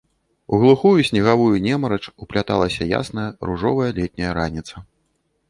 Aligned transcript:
У 0.47 0.59
глухую 0.61 1.03
снегавую 1.09 1.61
немарач 1.65 1.99
упляталася 2.27 2.89
ясная 3.01 3.27
ружовая 3.51 3.93
летняя 4.01 4.33
раніца. 4.41 4.75